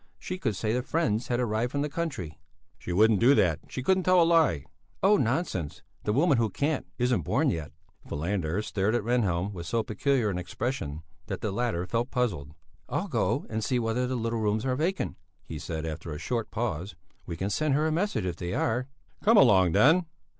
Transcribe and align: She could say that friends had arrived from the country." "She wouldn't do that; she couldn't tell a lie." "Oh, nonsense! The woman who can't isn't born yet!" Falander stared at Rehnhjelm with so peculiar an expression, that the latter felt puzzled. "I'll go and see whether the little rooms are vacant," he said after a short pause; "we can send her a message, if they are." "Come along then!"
She 0.17 0.39
could 0.39 0.55
say 0.55 0.73
that 0.73 0.87
friends 0.87 1.27
had 1.27 1.39
arrived 1.39 1.71
from 1.71 1.83
the 1.83 1.87
country." 1.87 2.39
"She 2.79 2.91
wouldn't 2.91 3.19
do 3.19 3.35
that; 3.35 3.59
she 3.67 3.83
couldn't 3.83 4.01
tell 4.01 4.19
a 4.19 4.25
lie." 4.25 4.65
"Oh, 5.03 5.15
nonsense! 5.15 5.83
The 6.05 6.11
woman 6.11 6.39
who 6.39 6.49
can't 6.49 6.87
isn't 6.97 7.21
born 7.21 7.51
yet!" 7.51 7.71
Falander 8.07 8.63
stared 8.63 8.95
at 8.95 9.03
Rehnhjelm 9.03 9.53
with 9.53 9.67
so 9.67 9.83
peculiar 9.83 10.31
an 10.31 10.39
expression, 10.39 11.03
that 11.27 11.41
the 11.41 11.51
latter 11.51 11.85
felt 11.85 12.09
puzzled. 12.09 12.55
"I'll 12.89 13.09
go 13.09 13.45
and 13.47 13.63
see 13.63 13.77
whether 13.77 14.07
the 14.07 14.15
little 14.15 14.39
rooms 14.39 14.65
are 14.65 14.75
vacant," 14.75 15.17
he 15.43 15.59
said 15.59 15.85
after 15.85 16.11
a 16.13 16.17
short 16.17 16.49
pause; 16.49 16.95
"we 17.27 17.37
can 17.37 17.51
send 17.51 17.75
her 17.75 17.85
a 17.85 17.91
message, 17.91 18.25
if 18.25 18.37
they 18.37 18.55
are." 18.55 18.87
"Come 19.21 19.37
along 19.37 19.73
then!" 19.73 20.07